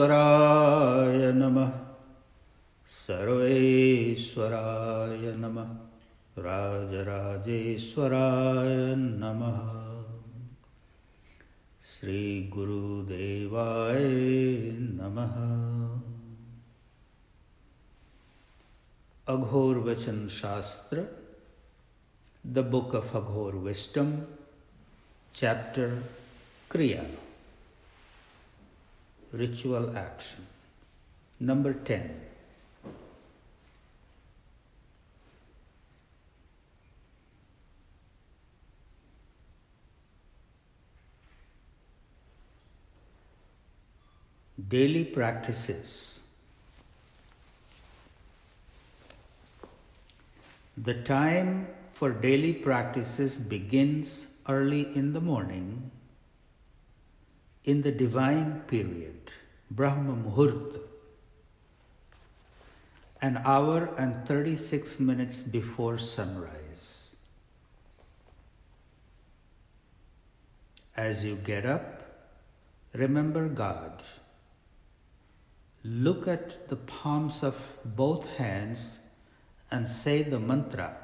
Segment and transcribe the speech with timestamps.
[0.00, 1.72] सर्वेश्वराय नमः।
[2.86, 9.80] सर्वेश्वराय नमः। राजराजेश्वराय नमः।
[11.84, 14.06] श्री श्रीगुरुदेवाय
[14.80, 15.34] नमः।
[19.34, 21.04] Aghor Vachan Shastra
[22.46, 24.22] the book of Aghor wisdom,
[25.34, 26.04] chapter,
[26.70, 27.29] kriya.
[29.32, 30.46] Ritual action,
[31.38, 32.20] number 10.
[44.68, 46.20] Daily practices.
[50.76, 55.90] The time for daily practices begins early in the morning
[57.64, 59.32] in the divine period,
[59.70, 60.80] Brahma Muhurta,
[63.22, 67.16] an hour and 36 minutes before sunrise.
[70.96, 72.02] As you get up,
[72.94, 74.02] remember God
[75.82, 78.98] look at the palms of both hands
[79.70, 80.94] and say the mantra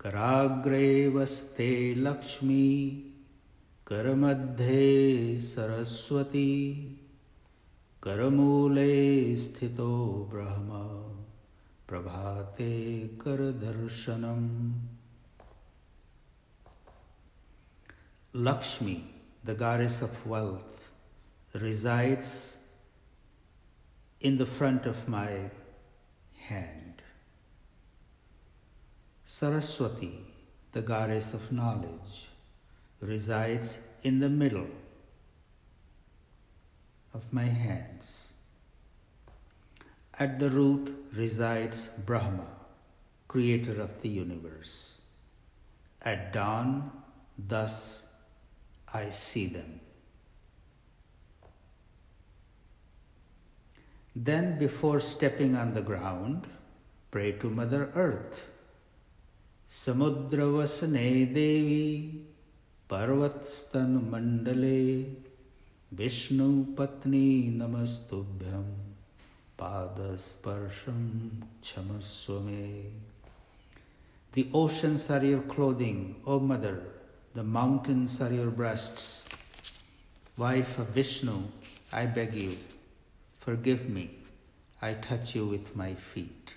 [0.00, 3.15] vaste Lakshmi
[3.86, 6.98] Karamadhe Saraswati
[8.02, 11.04] Karamule Sthito Brahma
[11.86, 14.72] Prabhate Karadarshanam
[18.32, 19.04] Lakshmi,
[19.44, 20.90] the goddess of wealth,
[21.54, 22.58] resides
[24.20, 25.30] in the front of my
[26.34, 27.02] hand.
[29.24, 30.26] Saraswati,
[30.72, 32.30] the goddess of knowledge,
[33.06, 34.68] resides in the middle
[37.14, 38.34] of my hands.
[40.18, 42.46] At the root resides Brahma,
[43.28, 45.00] creator of the universe.
[46.02, 46.90] At dawn,
[47.38, 48.06] thus
[48.92, 49.80] I see them.
[54.14, 56.46] Then, before stepping on the ground,
[57.10, 58.46] pray to Mother Earth.
[59.68, 62.24] Samudravasane Devi
[65.92, 68.64] Vishnu Patni Namastubhyam
[69.58, 71.30] Padasparsham
[71.62, 72.90] Chamaswame.
[74.34, 76.80] The oceans are your clothing, O Mother,
[77.34, 79.28] the mountains are your breasts.
[80.36, 81.42] Wife of Vishnu,
[81.92, 82.56] I beg you,
[83.40, 84.10] Forgive me,
[84.80, 86.54] I touch you with my feet.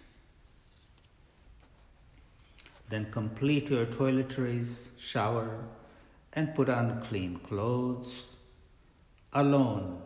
[2.89, 5.65] Then complete your toiletries, shower,
[6.39, 8.37] and put on clean clothes.
[9.33, 10.01] Alone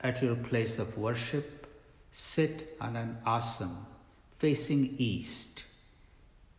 [0.00, 1.66] at your place of worship,
[2.10, 3.84] sit on an asana
[4.38, 5.64] facing east.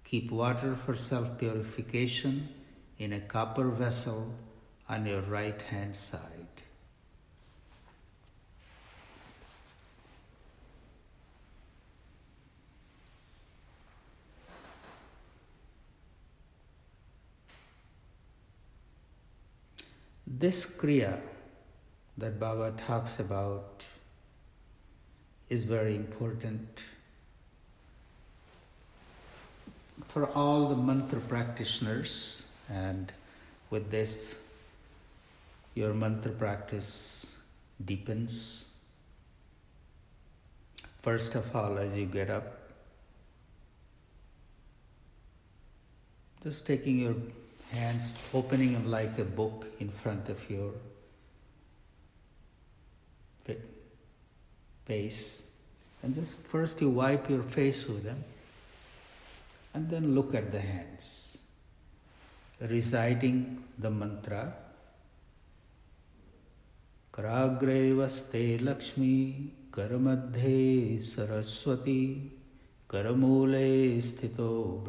[0.03, 2.47] Keep water for self purification
[2.99, 4.35] in a copper vessel
[4.87, 6.61] on your right hand side.
[20.29, 21.19] This Kriya
[22.17, 23.85] that Baba talks about
[25.47, 26.83] is very important
[30.05, 33.11] for all the mantra practitioners, and
[33.69, 34.37] with this,
[35.75, 37.39] your mantra practice
[37.85, 38.73] deepens.
[41.01, 42.59] First of all, as you get up,
[46.43, 47.15] just taking your
[47.71, 50.71] hands, opening them like a book in front of your
[54.85, 55.47] face.
[56.01, 58.23] And just first you wipe your face with them,
[59.73, 61.39] and then look at the hands,
[62.61, 64.53] reciting the mantra.
[67.11, 72.31] Vaste Lakshmi, Karamadhe Saraswati,
[72.87, 74.83] Karamule Sthito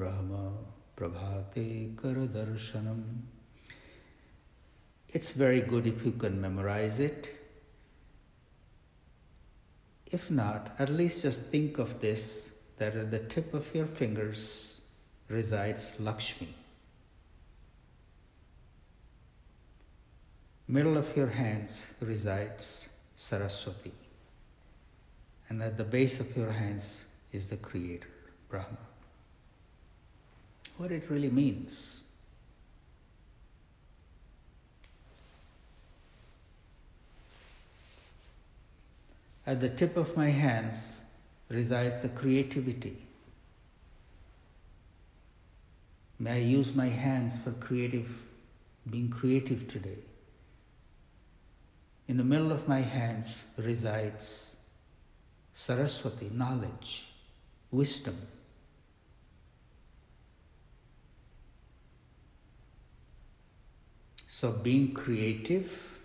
[0.99, 3.05] Prabhate Karadarshanam.
[5.09, 7.35] It's very good if you can memorize it.
[10.11, 14.81] If not, at least just think of this that at the tip of your fingers
[15.29, 16.49] resides Lakshmi.
[20.67, 23.93] Middle of your hands resides Saraswati.
[25.49, 28.09] And at the base of your hands is the Creator,
[28.49, 28.88] Brahma
[30.79, 32.05] what it really means.
[39.47, 41.01] At the tip of my hands
[41.49, 42.97] resides the creativity.
[46.19, 48.27] May I use my hands for creative,
[48.91, 49.99] being creative today.
[52.09, 54.57] In the middle of my hands resides
[55.53, 57.09] Saraswati, knowledge,
[57.71, 58.17] wisdom.
[64.39, 65.99] So, being creative,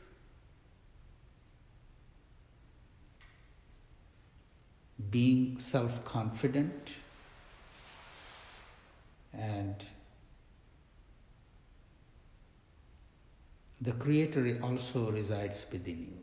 [5.11, 6.95] being self confident,
[9.33, 9.75] and
[13.79, 16.17] the Creator also resides within you,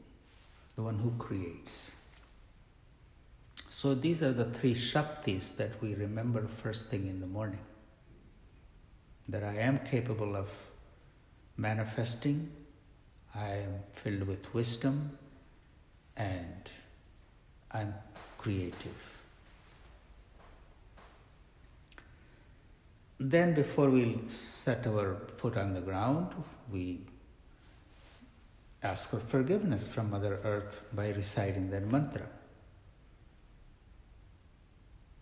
[0.75, 1.95] the one who creates.
[3.69, 7.65] So, these are the three Shaktis that we remember first thing in the morning.
[9.29, 10.49] That I am capable of
[11.61, 12.51] manifesting,
[13.35, 15.19] I am filled with wisdom,
[16.17, 16.71] and
[17.71, 17.95] I'm
[18.39, 19.19] creative.
[23.19, 26.35] Then, before we set our foot on the ground,
[26.73, 27.01] we
[28.83, 32.27] ask for forgiveness from Mother Earth by reciting that mantra.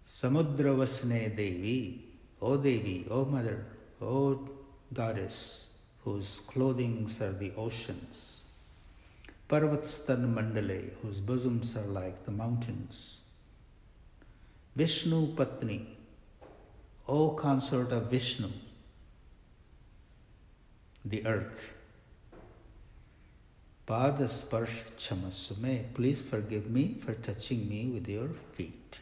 [0.07, 2.05] Samudravasne Devi,
[2.41, 3.65] O Devi, O Mother,
[4.01, 4.49] O
[4.95, 5.68] Goddess,
[6.05, 8.45] whose clothings are the oceans.
[9.49, 13.21] Parvatstan Mandale, whose bosoms are like the mountains.
[14.77, 15.87] Vishnu Patni,
[17.09, 18.49] O consort of Vishnu,
[21.05, 21.73] the earth.
[23.87, 29.01] Padasparsh Chamasume, please forgive me for touching me with your feet.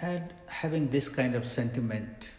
[0.00, 2.30] And having this kind of sentiment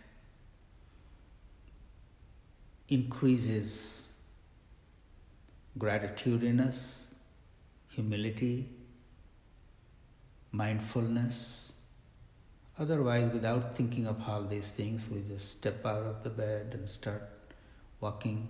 [2.90, 4.14] increases
[5.78, 7.16] gratitude in us,
[7.90, 8.70] humility,
[10.52, 11.74] mindfulness.
[12.78, 16.88] Otherwise, without thinking of all these things, we just step out of the bed and
[16.88, 17.30] start
[18.02, 18.48] walking.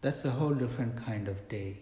[0.00, 1.78] That's a whole different kind of day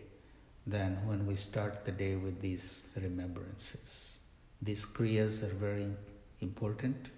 [0.67, 4.19] than when we start the day with these remembrances.
[4.63, 5.89] These kriyas are very
[6.41, 7.11] important.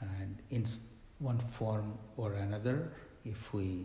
[0.00, 0.64] And in
[1.18, 2.92] one form or another,
[3.24, 3.84] if we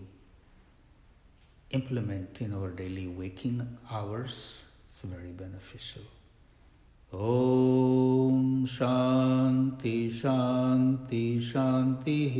[1.72, 6.04] implement in our daily waking hours, it's very beneficial.
[7.12, 12.32] Om Shanti Shanti Shanti